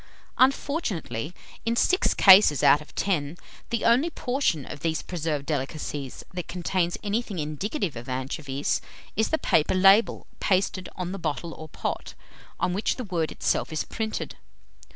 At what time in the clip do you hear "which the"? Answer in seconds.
12.73-13.03